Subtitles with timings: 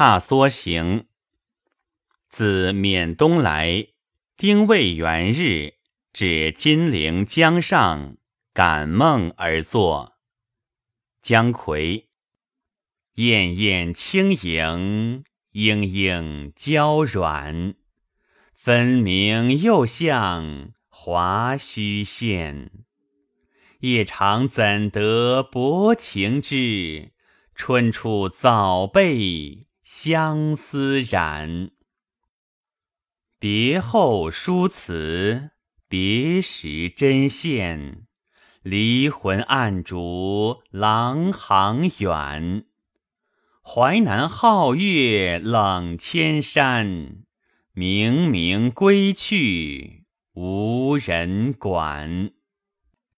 [0.00, 1.08] 踏梭行。
[2.28, 3.88] 自缅东来，
[4.36, 5.72] 丁未元日，
[6.12, 8.16] 至金陵江上，
[8.54, 10.12] 感梦而作。
[11.20, 12.04] 姜夔。
[13.14, 15.24] 燕燕轻盈，
[15.54, 17.74] 莺莺娇软，
[18.54, 22.70] 分明又像华胥县。
[23.80, 27.10] 夜长怎得薄情至？
[27.56, 31.70] 春处早被相思染。
[33.38, 35.52] 别后书辞，
[35.88, 38.06] 别时针线，
[38.60, 42.66] 离魂暗逐郎行远。
[43.62, 47.24] 淮南皓月冷千山，
[47.74, 52.32] 冥冥归去无人管。